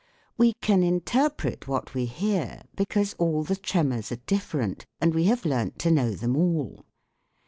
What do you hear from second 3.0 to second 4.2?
all the tremors are